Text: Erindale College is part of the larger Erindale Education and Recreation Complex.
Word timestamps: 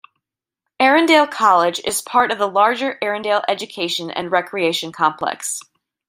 Erindale 0.79 1.29
College 1.29 1.79
is 1.85 2.01
part 2.01 2.31
of 2.31 2.39
the 2.39 2.47
larger 2.49 2.97
Erindale 3.03 3.43
Education 3.47 4.09
and 4.09 4.31
Recreation 4.31 4.91
Complex. 4.91 5.61